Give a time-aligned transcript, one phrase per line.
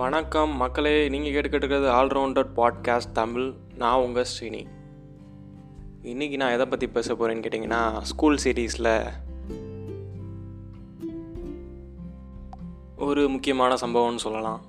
[0.00, 3.52] வணக்கம் மக்களே நீங்கள் கேட்டுக்கிட்டு இருக்கிறது ஆல்ரவுண்டர் பாட்காஸ்ட் தமிழ்.
[3.76, 4.66] நான் உங்கள் ஸ்ரீனி.
[6.02, 9.12] இன்றைக்கி நான் எதை பற்றி பேச போகிறேன்னு கேட்டிங்கன்னா ஸ்கூல் சீரீஸில்
[12.96, 14.60] ஒரு முக்கியமான சம்பவம்னு சொல்லலாம்.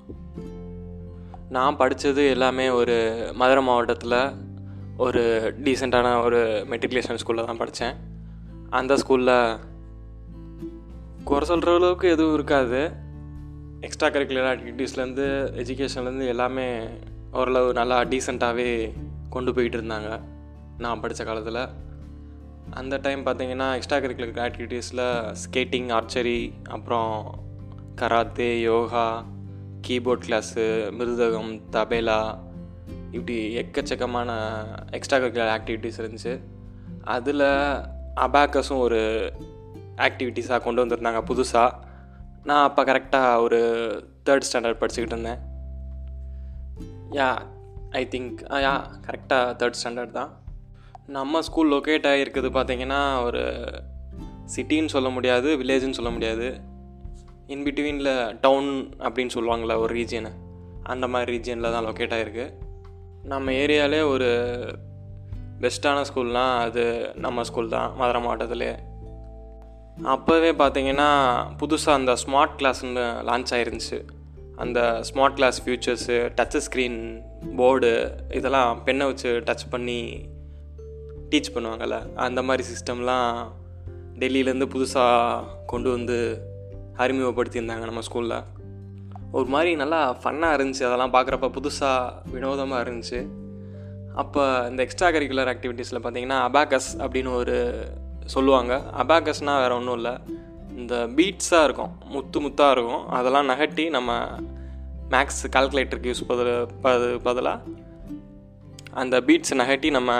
[1.49, 4.35] நான் படித்தது எல்லாமே ஒரு மதுரை மாவட்டத்தில்
[4.97, 5.23] ஒரு
[5.63, 7.95] டீசெண்டான ஒரு மெட்ரிகுலேஷன் ஸ்கூலில் தான் படித்தேன்
[8.69, 9.59] அந்த ஸ்கூலில்
[11.23, 13.00] குறை சொல்கிற அளவுக்கு எதுவும் இருக்காது.
[13.81, 15.25] எக்ஸ்ட்ரா கரிக்குலர் ஆக்டிவிட்டீஸ்லேருந்து
[15.61, 16.87] எஜுகேஷன்லேருந்து எல்லாமே
[17.31, 18.91] ஓரளவு நல்லா டீசெண்டாகவே
[19.29, 20.21] கொண்டு போயிட்டு இருந்தாங்க
[20.77, 21.67] நான் படித்த காலத்தில்.
[22.69, 27.43] அந்த டைம் பார்த்தீங்கன்னா எக்ஸ்ட்ரா கரிக்குலர் ஆக்டிவிட்டீஸில் ஸ்கேட்டிங் ஆர்ச்சரி அப்புறம்
[27.95, 29.25] கராத்தே யோகா
[29.87, 30.65] கீபோர்ட் கிளாஸு
[30.99, 32.39] மிருதகம் தபேலா
[33.11, 34.31] இப்படி எக்கச்சக்கமான
[34.91, 36.39] எக்ஸ்ட்ரா கரிக்குலர் ஆக்டிவிட்டீஸ் இருந்துச்சு.
[37.03, 37.47] அதில்
[38.15, 39.33] அபாக்கஸும் ஒரு
[39.95, 41.89] ஆக்டிவிட்டீஸாக கொண்டு வந்திருந்தாங்க புதுசாக
[42.43, 43.59] நான் அப்போ கரெக்டாக ஒரு
[44.25, 45.39] தேர்ட் ஸ்டாண்டர்ட் படிச்சுக்கிட்டு இருந்தேன்.
[47.11, 47.29] யா
[47.89, 48.73] ஐ திங்க் யா
[49.07, 50.31] கரெக்டாக தேர்ட் ஸ்டாண்டர்ட் தான்.
[51.07, 53.43] நம்ம ஸ்கூல் லொக்கேட் ஆகிருக்குது பார்த்தீங்கன்னா ஒரு
[54.55, 56.47] சிட்டின்னு சொல்ல முடியாது வில்லேஜ்னு சொல்ல முடியாது.
[57.47, 60.31] இன் பிட்வீனில் டவுன் அப்படின்னு சொல்லுவாங்களே ஒரு ரீஜியனு
[60.83, 62.45] அந்த மாதிரி ரீஜியனில் தான் லொக்கேட் ஆகிருக்கு
[63.23, 64.29] நம்ம ஏரியாவிலே ஒரு
[65.61, 68.71] பெஸ்ட்டான ஸ்கூல்னால் அது நம்ம ஸ்கூல் தான் மதுரை மாவட்டத்திலே.
[69.97, 74.05] அப்போவே பார்த்தீங்கன்னா புதுசாக அந்த ஸ்மார்ட் கிளாஸ்னு லான்ச் ஆயிருந்துச்சு.
[74.55, 77.21] அந்த smart class features touch screen
[77.55, 80.25] board இதெல்லாம் பெண்ணை வச்சு டச் பண்ணி
[81.29, 83.47] டீச் பண்ணுவாங்கள்ல அந்த மாதிரி சிஸ்டம்லாம்
[84.19, 86.41] டெல்லியிலேருந்து புதுசாக கொண்டு வந்து
[86.97, 88.43] அறிமுகப்படுத்தியிருந்தாங்க நம்ம ஸ்கூலில்
[89.31, 90.83] ஒரு மாதிரி நல்லா ஃபன்னாக இருந்துச்சு.
[90.83, 93.27] அதெல்லாம் பார்க்குறப்ப புதுசாக வினோதமாக இருந்துச்சு.
[94.15, 97.87] அப்போ இந்த எக்ஸ்ட்ரா கரிக்குலர் ஆக்டிவிட்டீஸில் பார்த்தீங்கன்னா அபாகஸ் அப்படின்னு ஒரு
[98.33, 98.73] சொல்லுவாங்க.
[99.01, 100.13] அபாகஸ்னால் வேறு ஒன்றும் இல்லை.
[100.79, 101.93] இந்த பீட்ஸாக இருக்கும்.
[102.13, 103.03] முத்து முத்தாக இருக்கும்.
[103.17, 104.11] அதெல்லாம் நகட்டி நம்ம
[105.13, 107.59] மேக்ஸ் கால்குலேட்டருக்கு யூஸ் பதில் பது பதிலாக
[109.01, 110.11] அந்த பீட்ஸை நகட்டி நம்ம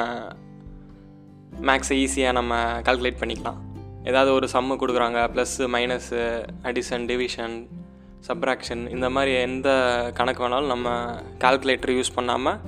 [1.70, 2.56] மேக்ஸை ஈஸியாக நம்ம
[2.88, 3.60] கால்குலேட் பண்ணிக்கலாம்.
[4.10, 5.20] ஏதாவது ஒரு சம்மு கொடுக்குறாங்க.
[5.34, 6.20] Plus minus
[6.64, 7.56] addition division
[8.28, 9.70] subtraction இந்த மாதிரி எந்த
[10.18, 10.90] கணக்கு வேணாலும் நம்ம
[11.44, 12.60] கால்குலேட்டர் யூஸ் பண்ணாமல்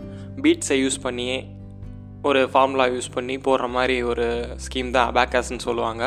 [0.44, 1.38] பீட்ஸை யூஸ் பண்ணியே
[2.30, 4.26] ஒரு ஃபார்முலா யூஸ் பண்ணி போடுற மாதிரி ஒரு
[4.66, 6.04] ஸ்கீம் தான் அபேக்கஸ்ன்னு சொல்லுவாங்க.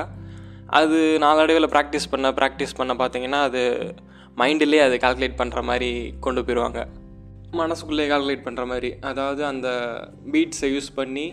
[0.78, 3.62] அது நாளடைவில் ப்ராக்டிஸ் பண்ண ப்ராக்டிஸ் பண்ண பார்த்தீங்கன்னா அது
[4.40, 5.90] மைண்டிலே அது கால்குலேட் பண்ணுற மாதிரி
[6.20, 6.80] கொண்டு போயிடுவாங்க
[7.60, 8.90] மனசுக்குள்ளே கால்குலேட் பண்ணுற மாதிரி.
[9.00, 9.68] அதாவது அந்த
[10.32, 11.26] பீட்ஸை யூஸ் பண்ணி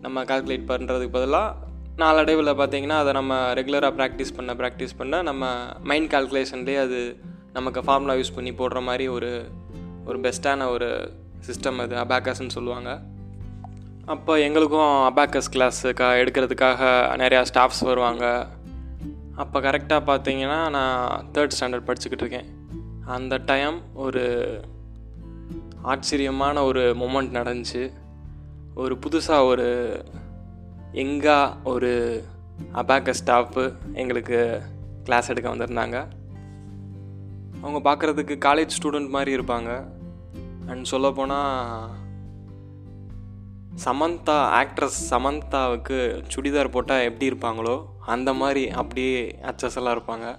[0.00, 5.48] நம்ம கால்குலேட் பண்ணுறதுக்கு பதிலாக நாளடைவில் பார்த்தீங்கன்னா அதை நம்ம ரெகுலராக ப்ராக்டிஸ் பண்ண ப்ராக்டிஸ் பண்ண நம்ம
[5.90, 7.00] மைண்ட் கால்குலேஷன்லேயே அது
[7.52, 9.30] நமக்கு ஃபார்முலா யூஸ் பண்ணி போடுற மாதிரி ஒரு
[10.04, 10.88] ஒரு பெஸ்ட்டான ஒரு
[11.48, 12.90] சிஸ்டம் அது அபேக்கஸ்ன்னு சொல்லுவாங்க.
[14.04, 16.80] அப்போ எங்களுக்கும் அபாக்கஸ் கிளாஸுக்கா எடுக்கிறதுக்காக
[17.16, 18.48] நிறையா ஸ்டாஃப்ஸ் வருவாங்க.
[19.36, 22.44] அப்போ கரெக்டாக பார்த்தீங்கன்னா நான் தேர்ட் ஸ்டாண்டர்ட் படிச்சுக்கிட்டு இருக்கேன்.
[23.06, 24.60] அந்த டைம் ஒரு
[25.82, 27.92] ஆச்சரியமான ஒரு மூமெண்ட் நடந்துச்சு.
[28.74, 30.04] ஒரு புதுசாக ஒரு
[30.92, 32.24] எங்காக ஒரு
[32.74, 34.62] அபாக்க ஸ்டாஃப்பு எங்களுக்கு
[35.04, 36.06] கிளாஸ் எடுக்க வந்திருந்தாங்க.
[37.62, 39.84] அவங்க பார்க்குறதுக்கு காலேஜ் ஸ்டூடெண்ட் மாதிரி இருப்பாங்க.
[40.66, 41.88] அண்ட் சொல்லப்போனால்
[43.74, 50.38] சமந்தா ஆக்ட்ரஸ் சமந்தாவுக்கு சுடிதார் போட்டால் எப்படி இருப்பாங்களோ அந்த மாதிரி அப்படியே அச்சஸெல்லாம் இருப்பாங்க.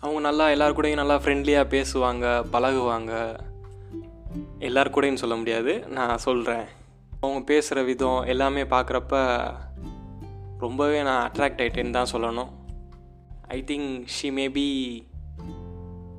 [0.00, 3.40] அவங்க நல்லா எல்லார் கூடயும் நல்லா ஃப்ரெண்ட்லியாக பேசுவாங்க பழகுவாங்க.
[4.58, 6.64] எல்லார் கூடயும் சொல்ல முடியாது நான் சொல்கிறேன்
[7.20, 9.54] அவங்க பேசுகிற விதம் எல்லாமே பார்க்குறப்ப
[10.58, 12.48] ரொம்பவே நான் அட்ராக்ட் ஆகிட்டேன்னு தான் சொல்லணும்.
[13.40, 15.02] I think she maybe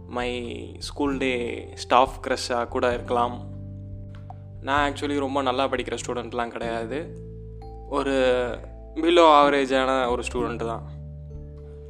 [0.07, 3.50] my school day staff க்ரஷ்ஷாக கூட இருக்கலாம்.
[4.61, 6.97] நான் ஆக்சுவலி ரொம்ப நல்லா படிக்கிற ஸ்டூடெண்ட்லாம் கிடையாது.
[7.89, 8.15] ஒரு
[8.95, 10.85] பிலோ ஆவரேஜான ஒரு ஸ்டூடெண்ட்டு தான்.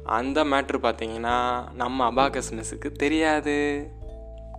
[0.04, 1.36] அந்த மேட்ரு பார்த்தீங்கன்னா
[1.74, 3.56] நம்ம அபாகஸ் மிஸ்ஸுக்கு தெரியாது.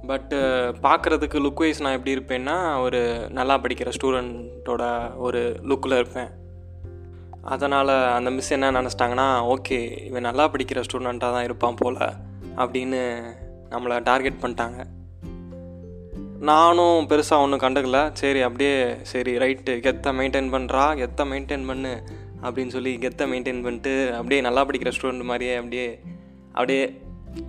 [0.08, 0.38] பட்டு
[0.82, 4.84] பார்க்குறதுக்கு லுக் வைஸ் நான் எப்படி இருப்பேன்னா ஒரு நல்லா படிக்கிற ஸ்டூடெண்ட்டோட
[5.18, 6.32] ஒரு லுக்கில் இருப்பேன்.
[7.42, 12.02] அதனால் அந்த மிஸ் என்ன நினச்சிட்டாங்கன்னா ஓகே இவன் நல்லா படிக்கிற ஸ்டூடெண்ட்டாக தான் இருப்பான் போல்
[12.64, 13.02] அப்படின்னு
[13.70, 14.82] நம்மளை டார்கெட் பண்ணிட்டாங்க.
[16.50, 18.00] நானும் பெருசாக ஒன்றும் கண்டுக்கல.
[18.20, 18.78] சரி அப்படியே
[19.12, 21.92] சரி ரைட்டு கெத்தை மெயின்டைன் பண்ணுறா கெத்தை மெயின்டைன் பண்ணு
[22.46, 25.86] அப்படின்னு சொல்லி கெத்தை மெயின்டைன் பண்ணிட்டு அப்படியே நல்லா படிக்கிற ஸ்டூடெண்ட் மாதிரியே அப்படியே
[26.56, 26.82] அப்படியே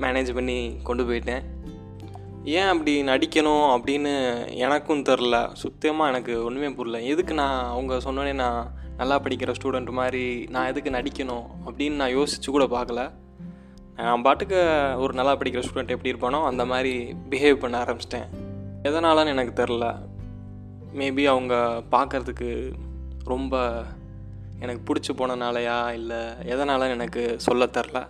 [0.05, 0.59] மேனேஜ் பண்ணி
[0.89, 1.43] கொண்டு போயிட்டேன்.
[2.59, 4.13] ஏன் அப்படி நடிக்கணும் அப்படின்னு
[4.67, 7.01] எனக்கும் தெரில சுத்தமாக எனக்கு ஒன்றுமே புரியல.
[7.15, 8.63] எதுக்கு நான் அவங்க சொன்னோடனே நான்
[9.03, 10.25] நல்லா படிக்கிற ஸ்டூடெண்ட் மாதிரி
[10.55, 13.03] நான் எதுக்கு நடிக்கணும் அப்படின்னு நான் யோசித்து கூட பார்க்கல.
[14.07, 14.61] நான் பாட்டுக்கு
[15.05, 16.95] ஒரு நல்லா படிக்கிற ஸ்டூடெண்ட் எப்படி இருப்பானோ அந்த மாதிரி
[17.33, 18.29] பிஹேவ் பண்ண ஆரம்பிச்சிட்டேன்.
[18.89, 19.85] எதனாலன்னு எனக்கு தெரில.
[20.99, 21.55] மேபி அவங்க
[21.93, 22.51] பார்க்குறதுக்கு
[23.25, 23.55] ரொம்ப
[24.59, 26.21] எனக்கு பிடிச்சி போனனாலையா இல்லை
[26.55, 28.01] எதனாலன்னு எனக்கு சொல்ல தெரில.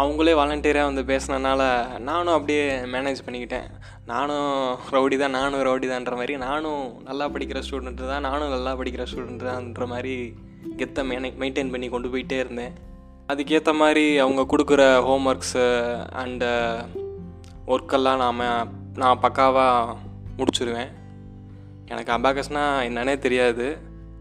[0.00, 1.62] அவங்களே வாலண்டியராக வந்து பேசுனனால
[1.98, 3.68] நானும் அப்படியே மேனேஜ் பண்ணிக்கிட்டேன்.
[4.06, 9.06] நானும் ரவுடி தான் நானும் ரவுடி தான்ற மாதிரி நானும் நல்லா படிக்கிற ஸ்டூடெண்ட்டு தான் நானும் நல்லா படிக்கிற
[9.12, 10.14] ஸ்டூடெண்ட் தான்ன்ற மாதிரி
[10.78, 12.74] கெத்தை மேனே மெயின்டைன் பண்ணி கொண்டு போயிட்டே இருந்தேன்.
[13.32, 15.66] அதுக்கேற்ற மாதிரி அவங்க கொடுக்குற ஹோம் ஒர்க்ஸு
[16.22, 16.52] அண்டு
[17.66, 19.96] ஒர்க்கெல்லாம் நாம் நான் பக்காவாக
[20.36, 20.92] முடிச்சிருவேன்.
[21.86, 23.78] எனக்கு அபாகஸ்னால் என்னன்னே தெரியாது.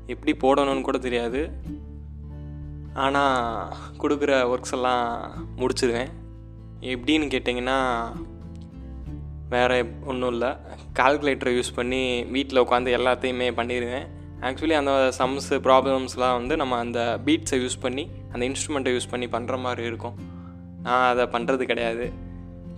[0.07, 1.51] எப்படி போடணும்னு கூட தெரியாது.
[2.93, 6.07] ஆனால் கொடுக்குற ஒர்க்ஸ் எல்லாம் முடிச்சிருவேன்.
[6.81, 8.11] எப்படின்னு கேட்டிங்கன்னா
[9.49, 10.47] வேறு ஒன்றும் இல்லை.
[10.99, 14.07] கால்குலேட்டரை யூஸ் பண்ணி வீட்டில் உட்காந்து எல்லாத்தையுமே பண்ணிடுவேன்
[14.41, 19.59] ஆக்சுவலி அந்த சம்ஸு ப்ராப்ளம்ஸ்லாம் வந்து நம்ம அந்த பீட்ஸை யூஸ் பண்ணி அந்த இன்ஸ்ட்ருமெண்ட்டை யூஸ் பண்ணி பண்ணுற
[19.59, 20.15] மாதிரி இருக்கும்.
[20.83, 22.20] நான் அதை பண்ணுறது கிடையாது.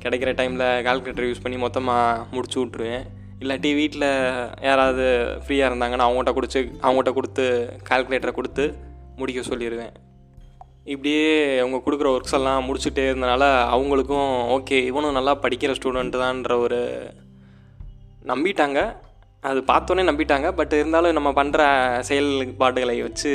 [0.05, 3.03] கிடைக்கிற டைமில் கால்குலேட்டர் யூஸ் பண்ணி மொத்தமாக முடிச்சு விட்ருவேன்
[3.41, 4.09] இல்லாட்டி வீட்டில்
[4.67, 5.05] யாராவது
[5.43, 7.45] ஃப்ரீயாக இருந்தாங்கன்னா அவங்ககிட்ட கொடுத்து அவங்ககிட்ட கொடுத்து
[7.89, 8.65] கால்குலேட்டரை கொடுத்து
[9.21, 9.93] முடிக்க சொல்லிடுவேன்
[10.93, 11.27] இப்படியே
[11.59, 13.43] அவங்க கொடுக்குற ஒர்க்ஸ் எல்லாம் முடிச்சுட்டே இருந்தனால
[13.75, 16.79] அவங்களுக்கும் ஓகே இவனும் நல்லா படிக்கிற ஸ்டூடெண்ட் தான்ற ஒரு
[18.31, 18.79] நம்பிட்டாங்க.
[19.49, 20.49] அது பார்த்தோன்னே நம்பிட்டாங்க.
[20.59, 21.61] பட் இருந்தாலும் நம்ம பண்ணுற
[22.09, 23.31] செயல்பாடுகளை வச்சு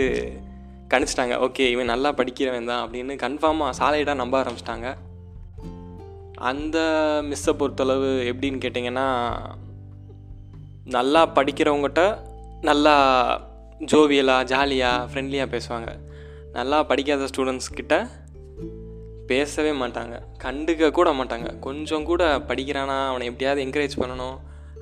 [0.93, 1.35] கணிச்சிட்டாங்க.
[1.47, 4.89] ஓகே இவன் நல்லா படிக்கிறவன் தான் அப்படின்னு கன்ஃபார்மாக சாலையிடாக நம்ப ஆரம்பிச்சிட்டாங்க.
[6.39, 6.79] அந்த
[7.23, 9.07] மிஸ்ஸை பொறுத்தளவு எப்படின்னு கேட்டிங்கன்னா
[10.85, 12.19] நல்லா படிக்கிறவங்ககிட்ட
[12.61, 12.95] நல்லா
[13.79, 15.99] ஜோவியலாக ஜாலியாக ஃப்ரெண்ட்லியாக பேசுவாங்க.
[16.53, 18.09] நல்லா படிக்காத ஸ்டூடெண்ட்ஸ்கிட்ட
[19.27, 20.23] பேசவே மாட்டாங்க.
[20.43, 21.59] கண்டுக்க கூட மாட்டாங்க.
[21.59, 24.37] கொஞ்சம் கூட படிக்கிறானா அவனை எப்படியாவது என்கரேஜ் பண்ணணும்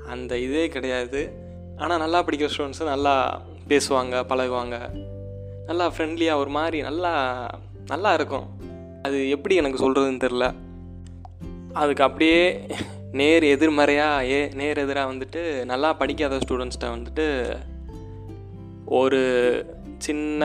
[0.06, 1.44] அந்த இதே கிடையாது.
[1.76, 4.76] ஆனால் நல்லா படிக்கிற ஸ்டூடெண்ட்ஸு நல்லா பேசுவாங்க பழகுவாங்க.
[5.66, 7.14] நல்லா ஃப்ரெண்ட்லியாக ஒரு மாதிரி நல்லா
[7.86, 8.46] நல்லா இருக்கும்.
[9.02, 10.54] அது எப்படி எனக்கு சொல்கிறதுன்னு தெரில
[11.76, 12.40] அதுக்கு அப்படியே
[13.12, 17.26] நேர் எதிர்மறையாக ஏ நேர் எதிராக வந்துட்டு நல்லா படிக்காத ஸ்டூடெண்ட்ஸ்கிட்ட வந்துட்டு
[18.92, 19.20] ஒரு
[19.98, 20.42] சின்ன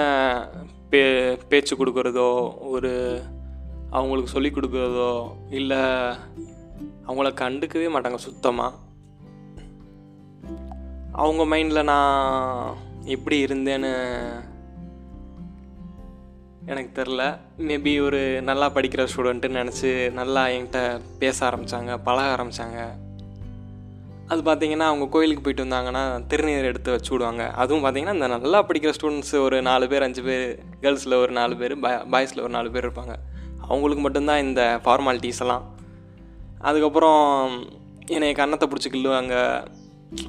[0.90, 1.02] பே
[1.50, 2.30] பேச்சு கொடுக்குறதோ
[2.68, 2.92] ஒரு
[3.90, 5.12] அவங்களுக்கு சொல்லி கொடுக்குறதோ
[5.50, 5.82] இல்லை
[7.08, 8.80] அவங்கள கண்டுக்கவே மாட்டாங்க சுத்தமாக
[11.14, 12.76] அவங்க மைண்டில் நான்
[13.06, 13.92] எப்படி இருந்தேன்னு
[16.66, 17.38] எனக்கு தெரில.
[17.60, 22.80] மேபி ஒரு நல்லா படிக்கிற ஸ்டூடெண்ட்டுன்னு நினச்சி நல்லா என்கிட்ட பேச ஆரம்பித்தாங்க பழக ஆரம்பித்தாங்க
[24.28, 27.50] அது பார்த்திங்கன்னா அவங்க கோயிலுக்கு போயிட்டு வந்தாங்கன்னா திருநீர் எடுத்து வச்சு விடுவாங்க.
[27.50, 31.80] அதுவும் பார்த்திங்கன்னா இந்த நல்லா படிக்கிற ஸ்டூடெண்ட்ஸ் ஒரு நாலு பேர் அஞ்சு பேர் கேர்ள்ஸில் ஒரு நாலு பேர்
[31.80, 33.16] பாய்ஸில் ஒரு நாலு பேர் இருப்பாங்க.
[33.62, 35.76] அவங்களுக்கு மட்டும்தான் இந்த ஃபார்மாலிட்டிஸ் எல்லாம்.
[36.60, 37.66] அதுக்கப்புறம்
[38.06, 39.68] என்னை கன்னத்தை பிடிச்சி கிள்ளுவாங்க.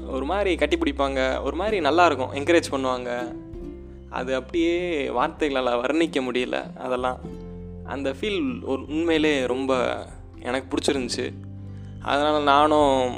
[0.08, 1.42] ஒரு மாதிரி கட்டி பிடிப்பாங்க.
[1.42, 3.36] ஒரு மாதிரி நல்லாயிருக்கும் என்கரேஜ் பண்ணுவாங்க.
[4.12, 7.18] அது அப்படியே வார்த்தைகளால் வர்ணிக்க முடியல அதெல்லாம்.
[7.84, 10.02] அந்த ஃபீல் ஒரு உண்மையிலே ரொம்ப
[10.42, 11.32] எனக்கு பிடிச்சிருந்துச்சி.
[12.02, 13.14] அதனால் நானும்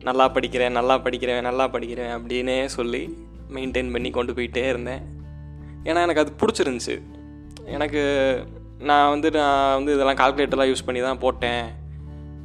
[0.00, 3.16] நல்லா படிக்கிறேன் நல்லா படிக்கிறேன் நல்லா படிக்கிறேன் அப்படின்னே சொல்லி
[3.54, 5.02] மெயின்டைன் பண்ணி கொண்டு போயிட்டே இருந்தேன்.
[5.84, 7.02] ஏன்னா எனக்கு அது பிடிச்சிருந்துச்சி.
[7.64, 8.02] எனக்கு
[8.78, 11.64] நான் வந்து நான் வந்து இதெல்லாம் கால்குலேட்டர்லாம் யூஸ் பண்ணி தான் போட்டேன்.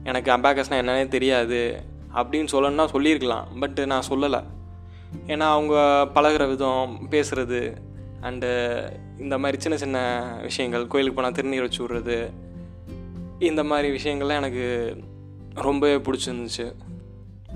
[0.03, 1.81] எனக்கு அபாகஸ்னால் என்னன்னே தெரியாது.
[2.15, 3.47] அப்படின்னு சொல்லணும்னா சொல்லியிருக்கலாம்.
[3.59, 4.43] பட் நான் சொல்லலை.
[5.27, 5.75] ஏன்னா அவங்க
[6.15, 7.77] பழகுற விதம் பேசுகிறது
[8.21, 12.31] அண்டு இந்த மாதிரி சின்ன சின்ன விஷயங்கள் கோயிலுக்கு போனால் திருநீர் வச்சு விட்றது
[13.39, 14.97] இந்த மாதிரி விஷயங்கள்லாம் எனக்கு
[15.53, 16.75] ரொம்பவே பிடிச்சிருந்துச்சு.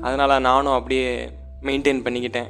[0.02, 1.26] அதனால் நானும் அப்படியே
[1.62, 2.50] மெயின்டைன் பண்ணிக்கிட்டேன்.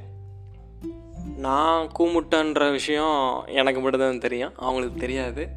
[1.37, 4.53] நான் கூமுட்டன்ற விஷயம் எனக்கு மட்டும்தான் தெரியும்.
[4.55, 5.49] அவங்களுக்கு தெரியாது.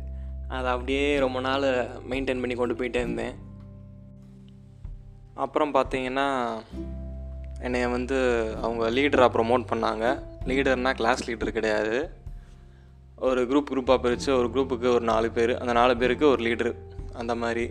[0.49, 1.62] அதை அப்படியே ரொம்ப நாள்
[2.11, 3.35] மெயின்டைன் பண்ணி கொண்டு போயிட்டே இருந்தேன்.
[5.35, 6.59] அப்புறம் பார்த்தீங்கன்னா
[7.62, 8.19] என்னைய வந்து
[8.62, 10.07] அவங்க லீடராக ப்ரொமோட் பண்ணாங்க.
[10.47, 11.97] லீடர்னால் கிளாஸ் லீடர் கிடையாது.
[13.28, 16.73] ஒரு குரூப் குரூப்பாக பிரித்து ஒரு குரூப்புக்கு ஒரு நாலு பேர் அந்த நாலு பேருக்கு ஒரு லீடரு
[17.12, 17.71] அந்த மாதிரி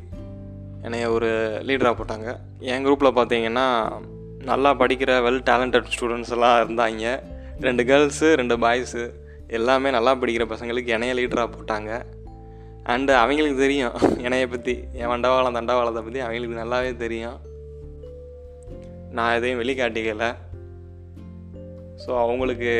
[0.81, 1.29] என்னைய ஒரு
[1.67, 2.29] லீடராக போட்டாங்க.
[2.60, 3.65] என் குரூப்பில் பார்த்தீங்கன்னா
[4.50, 7.19] நல்லா படிக்கிற வெல் டேலண்டட் ஸ்டூடெண்ட்ஸ் எல்லாம் இருந்தாங்க.
[7.60, 9.03] ரெண்டு கேர்ள்ஸு ரெண்டு பாய்ஸு
[9.48, 11.91] எல்லாமே நல்லா படிக்கிற பசங்களுக்கு என்னைய லீடராக போட்டாங்க.
[12.86, 17.38] அண்டு அவங்களுக்கு தெரியும் என்னைய பற்றி என் வண்டவாளம் தண்டவாளத்தை பற்றி அவங்களுக்கு நல்லாவே தெரியும்.
[19.12, 20.36] நான் எதையும் வெளிக்காட்டிக்கலை.
[22.06, 22.74] ஸோ அவங்களுக்கு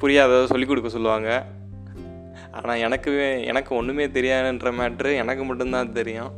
[0.00, 1.46] புரியாததை சொல்லிக் கொடுக்க சொல்லுவாங்க.
[2.52, 3.12] ஆனால் எனக்கு
[3.44, 6.32] எனக்கு ஒன்றுமே தெரியாதுன்ற மேட்ரு எனக்கு மட்டும்தான் தெரியும்.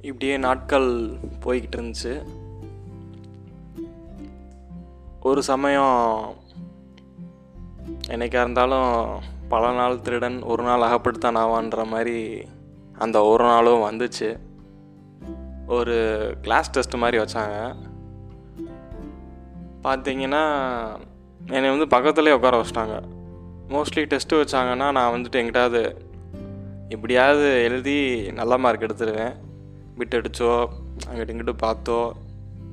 [0.00, 0.88] இப்படியே நாட்கள்
[1.44, 2.14] போய்கிட்டு இருந்துச்சு.
[5.20, 5.98] ஒரு சமயம்
[8.08, 12.42] என்னைக்கா இருந்தாலும் பல நாள் திருடன் ஒரு நாள் அகப்படுத்தான் ஆவான்ற மாதிரி
[12.98, 14.28] அந்த ஒரு நாளும் வந்துச்சு.
[15.66, 15.96] ஒரு
[16.42, 17.74] கிளாஸ் டெஸ்ட் மாதிரி வச்சாங்க.
[19.82, 20.42] பார்த்தீங்கன்னா
[21.46, 23.02] என்னை வந்து பக்கத்துலேயே உட்கார வச்சிட்டாங்க.
[23.68, 25.96] மோஸ்ட்லி டெஸ்ட்டு வச்சாங்கன்னா நான் வந்துட்டு எங்கிட்டாவது
[26.88, 29.34] எப்படியாவது எழுதி நல்ல மார்க் எடுத்துருவேன்.
[29.98, 30.66] பிட் அடித்தோ
[31.08, 32.12] அங்கிட்ட இங்கிட்டு பார்த்தோ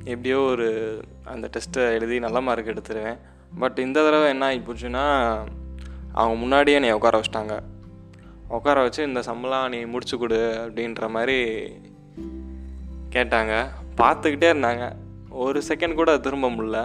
[0.04, 3.18] எப்படியோ ஒரு அந்த டெஸ்ட்டை எழுதி நல்ல மார்க் எடுத்துருவேன்.
[3.60, 5.40] பட் இந்த தடவை என்ன ஆகி போச்சுன்னா
[6.12, 7.60] அவங்க முன்னாடியே என்னை உட்கார வச்சிட்டாங்க.
[8.48, 11.72] உட்கார வச்சு இந்த சம்பளம் நீ முடிச்சு கொடு அப்படின்ற மாதிரி
[13.16, 13.54] கேட்டாங்க.
[14.00, 14.86] பார்த்துக்கிட்டே இருந்தாங்க.
[15.44, 16.80] ஒரு செகண்ட் கூட திரும்ப முடில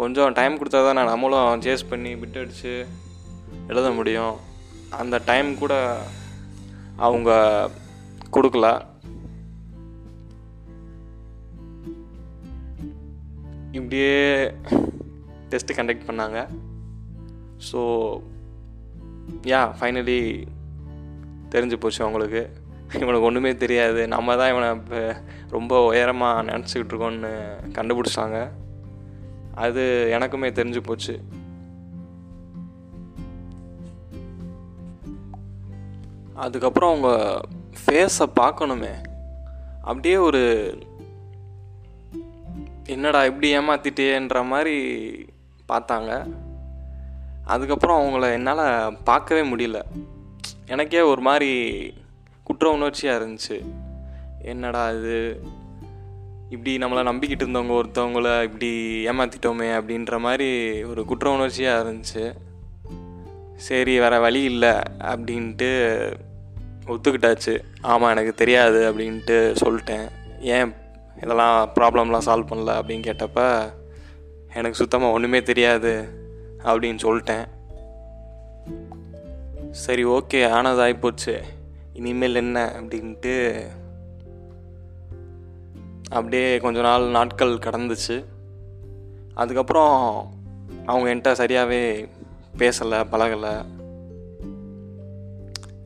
[0.00, 2.72] கொஞ்சம் டைம் கொடுத்தா தான் நான் நம்மளும் சேஸ் பண்ணி பிட் அடித்து
[3.68, 4.36] எழுத முடியும்.
[5.02, 5.74] அந்த டைம் கூட
[7.06, 7.30] அவங்க
[8.36, 8.68] கொடுக்கல.
[13.78, 14.16] இப்படியே
[15.52, 16.38] டெஸ்ட்டு கண்டக்ட் பண்ணாங்க.
[17.70, 17.80] ஸோ
[19.52, 20.20] யா ஃபைனலி
[21.54, 22.42] தெரிஞ்சு போச்சு அவங்களுக்கு.
[22.92, 24.08] இவனுக்கு ஒன்றுமே தெரியாது.
[24.08, 27.30] நம்ம தான் இவனை இப்போ ரொம்ப உயரமாக நினச்சிக்கிட்டு இருக்கோன்னு
[27.72, 28.50] கண்டுபிடிச்சாங்க.
[29.54, 31.20] அது எனக்குமே தெரிஞ்சு போச்சு.
[36.34, 37.40] அதுக்கப்புறம் அவங்க
[37.86, 38.92] ஃபேஸை பார்க்கணுமே.
[39.82, 40.42] அப்படியே ஒரு
[42.86, 44.76] என்னடா இப்படி ஏமாத்திட்டேன்ற மாதிரி
[45.68, 46.34] பார்த்தாங்க.
[47.44, 49.82] அதுக்கப்புறம் அவங்கள என்னால் பார்க்கவே முடியல.
[50.66, 51.52] எனக்கே ஒரு மாதிரி
[52.44, 53.64] குற்ற உணர்ச்சியாக இருந்துச்சு.
[54.42, 55.40] என்னடா இது?
[56.48, 58.68] இப்படி நம்மளை நம்பிக்கிட்டு இருந்தவங்க ஒருத்தவங்கள இப்படி
[59.06, 62.34] ஏமாற்றிட்டோமே அப்படின்ற மாதிரி ஒரு குற்ற உணர்ச்சியாக இருந்துச்சு.
[63.56, 66.12] சரி வேறு வழி இல்லை அப்படின்ட்டு
[66.86, 67.60] ஒத்துக்கிட்டாச்சு.
[67.80, 70.08] ஆமாம் எனக்கு தெரியாது அப்படின்ட்டு சொல்லிட்டேன்.
[70.40, 70.72] ஏன்
[71.22, 73.70] இதெல்லாம் ப்ராப்ளம்லாம் சால்வ் பண்ணல அப்படின்னு கேட்டப்ப
[74.54, 76.08] எனக்கு சுத்தமாக ஒன்றுமே தெரியாது
[76.64, 77.46] அப்படின்னு சொல்லிட்டேன்.
[79.70, 81.42] சரி ஓகே ஆனதாகி போச்சு.
[81.94, 83.66] இனிமேல் என்ன அப்படின்ட்டு
[86.10, 88.24] அப்படியே கொஞ்ச நாள் நாட்கள் கடந்துச்சு.
[89.34, 90.28] அதுக்கப்புறம்
[90.86, 92.08] அவங்க என்கிட்ட சரியாகவே
[92.58, 93.64] பேசலை பழகலை.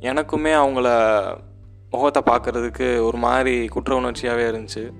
[0.00, 0.88] எனக்குமே அவங்கள
[1.90, 4.92] முகத்தை பார்க்குறதுக்கு ஒரு மாதிரி குற்ற உணர்ச்சியாகவே இருந்துச்சு.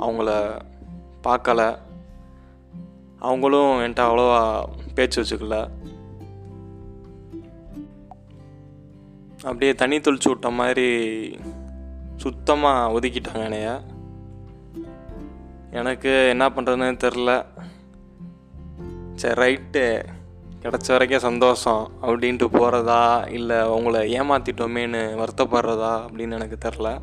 [0.00, 0.60] அவங்கள
[1.22, 1.76] பார்க்கலை.
[3.18, 4.64] அவங்களும் என்கிட்ட அவ்வளோவா
[4.94, 5.70] பேச்சு வச்சுக்கல.
[9.42, 10.88] அப்படியே தண்ணி தெளிச்சு விட்ட மாதிரி
[12.16, 13.80] சுத்தமாக ஒதுக்கிட்டாங்க என்னைய.
[15.70, 17.44] எனக்கு என்ன பண்ணுறதுன்னு தெரில
[19.14, 20.04] சரி ரைட்டு.
[20.62, 21.90] கிடச்ச வரைக்கும் சந்தோஷம்.
[22.02, 26.06] அப்படின்ட்டு போகிறதா இல்லை உங்களை ஏமாற்றிட்டோமேன்னு வருத்தப்படுறதா?
[26.06, 27.00] அப்படின்னு எனக்கு தெரில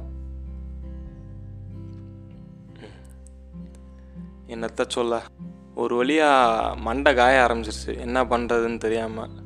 [4.47, 5.21] என்னத்த சொல்ல?
[5.75, 7.99] ஒரு வழியாக மண்டை காய ஆரம்பிச்சிருச்சு.
[7.99, 9.42] என்ன பண்ணுறதுன்னு தெரியாமல்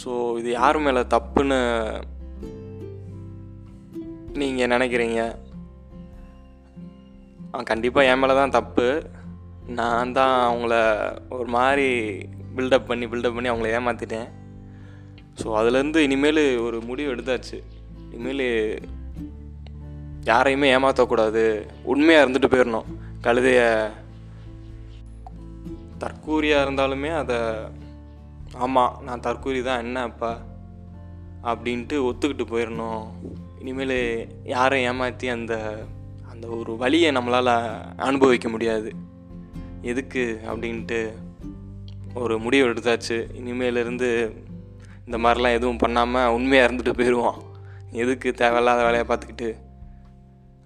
[0.00, 1.58] ஸோ இது யார் மேலே தப்புன்னு
[4.40, 5.20] நீங்கள் நினைக்கிறீங்க?
[7.70, 8.88] கண்டிப்பாக என் மேலே தான் தப்பு.
[9.78, 10.74] நான் தான் அவங்கள
[11.36, 11.86] ஒரு மாதிரி
[12.56, 14.28] பில்டப் பண்ணி பில்டப் பண்ணி அவங்கள ஏமாற்றிட்டேன்
[15.40, 17.58] ஸோ அதுலேருந்து இனிமேல் ஒரு முடிவு எடுத்தாச்சு.
[18.14, 18.44] இனிமேல்
[20.30, 21.42] யாரையுமே ஏமாற்றக்கூடாது
[21.92, 22.88] உண்மையாக இருந்துட்டு போயிடணும்
[23.26, 23.60] கழுதைய
[26.02, 27.38] தற்கூரியாக இருந்தாலுமே அதை
[28.58, 30.38] ஆமாம் நான் தற்கூரி தான் என்ன அப்பா?
[31.42, 33.06] அப்படின்ட்டு ஒத்துக்கிட்டு போயிடணும்
[33.58, 35.84] இனிமேல் யாரை ஏமாற்றி அந்த
[36.30, 38.92] அந்த ஒரு வழியை நம்மளால் அனுபவிக்க முடியாது.
[39.82, 41.12] எதுக்கு அப்படின்ட்டு
[42.14, 43.16] ஒரு முடிவு எடுத்தாச்சு.
[43.40, 44.34] இனிமேலேருந்து
[45.06, 47.38] இந்த மாதிரிலாம் எதுவும் பண்ணாமல் உண்மையாக இருந்துட்டு போயிடுவோம்
[47.90, 49.56] எதுக்கு தேவையில்லாத வேலையை பார்த்துக்கிட்டு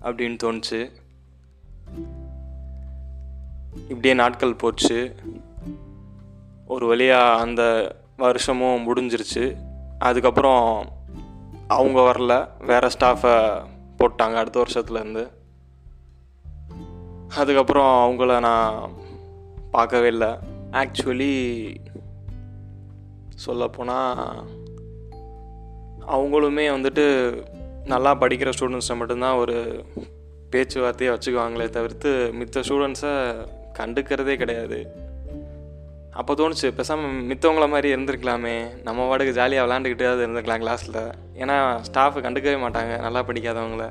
[0.03, 0.91] அப்படின்னு தோணுச்சு.
[3.89, 5.15] இப்படியே நாட்கள் போச்சு.
[6.71, 9.57] ஒரு வழியாக அந்த வருஷமும் முடிஞ்சிருச்சு.
[9.99, 10.89] அதுக்கப்புறம்
[11.69, 12.49] அவங்க வரல.
[12.65, 13.63] வேறு ஸ்டாஃபை
[13.99, 15.31] போட்டாங்க அடுத்த வருஷத்துலேருந்து.
[17.29, 18.91] அதுக்கப்புறம் அவங்கள நான்
[19.71, 20.29] பார்க்கவே இல்லை.
[20.71, 21.75] ஆக்சுவலி
[23.29, 24.49] சொல்லப்போனால்
[26.09, 27.35] அவங்களுமே வந்துட்டு
[27.85, 29.85] நல்லா படிக்கிற ஸ்டூடெண்ட்ஸை மட்டும்தான் ஒரு
[30.51, 33.47] பேச்சுவார்த்தையை வச்சுக்குவாங்களே தவிர்த்து மித்த ஸ்டூடெண்ட்ஸை
[33.79, 35.00] கண்டுக்கிறதே கிடையாது.
[36.21, 38.55] அப்போ தோணுச்சு பேசாமல் மித்தவங்கள மாதிரி இருந்திருக்கலாமே.
[38.87, 40.99] நம்ம வாடகை ஜாலியாக விளாண்டுக்கிட்டே இருந்திருக்கலாம் கிளாஸில்
[41.43, 41.57] ஏன்னா
[41.89, 43.85] ஸ்டாஃபு கண்டுக்கவே மாட்டாங்க நல்லா படிக்காதவங்கள.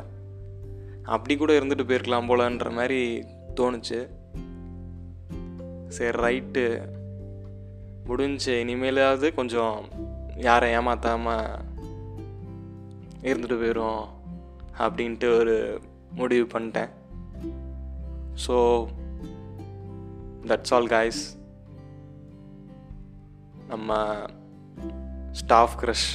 [1.16, 3.02] அப்படி கூட இருந்துட்டு போயிருக்கலாம் போலன்ற மாதிரி
[3.60, 4.00] தோணுச்சு.
[5.98, 6.66] சரி ரைட்டு
[8.10, 9.76] முடிஞ்சு இனிமேலாவது கொஞ்சம்
[10.48, 11.58] யாரை ஏமாத்தாமல்
[13.30, 14.06] இருந்துட்டு போயிடும்
[14.86, 15.58] அப்படின்ட்டு ஒரு
[16.22, 16.92] முடிவு பண்ணிட்டேன்.
[18.46, 18.56] ஸோ
[20.48, 21.24] தட்ஸ் ஆல் காய்ஸ்
[23.72, 23.98] நம்ம
[25.32, 26.10] ஸ்டாஃப் க்ரஷ்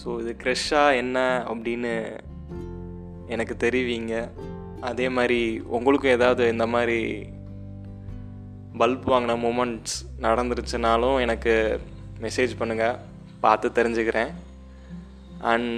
[0.00, 1.18] ஸோ இது க்ரஷ்ஷாக என்ன
[1.50, 1.92] அப்படின்னு
[3.26, 4.14] எனக்கு தெரிவிங்க.
[4.80, 5.40] அதே மாதிரி
[5.76, 6.98] உங்களுக்கும் ஏதாவது இந்த மாதிரி
[8.78, 11.54] பல்ப் வாங்கின மூமெண்ட்ஸ் நடந்துருச்சுனாலும் எனக்கு
[12.20, 12.98] மெசேஜ் பண்ணுங்கள்
[13.40, 14.32] பார்த்து தெரிஞ்சுக்கிறேன்.
[15.50, 15.70] அண்ட்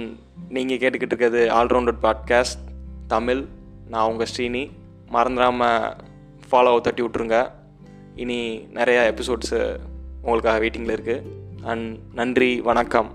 [0.49, 2.63] நீங்கள் கேட்டுக்கிட்டு இருக்கிறது ஆல்ரவுண்டட் பாட்காஸ்ட்
[3.07, 3.43] தமிழ்
[3.87, 4.63] நான் உங்கள் ஸ்ரீனி.
[5.13, 5.97] மறந்துடாமல்
[6.49, 7.37] ஃபாலோ தட்டி விட்ருங்க
[8.15, 9.79] இனி நிறையா எபிசோட்ஸு
[10.21, 11.21] உங்களுக்காக வெயிட்டிங்கில் இருக்குது
[11.63, 13.09] அண்ட் நன்றி வணக்கம்.